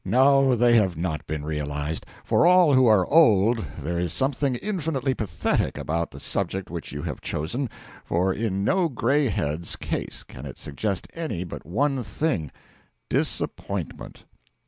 [0.03, 2.07] No, they have not been realised.
[2.23, 7.03] For all who are old, there is something infinitely pathetic about the subject which you
[7.03, 7.69] have chosen,
[8.03, 12.49] for in no greyhead's case can it suggest any but one thing
[13.09, 14.25] disappointment.